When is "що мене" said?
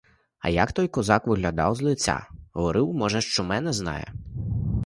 3.21-3.73